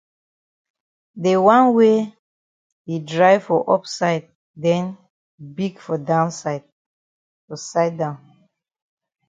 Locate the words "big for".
5.55-5.97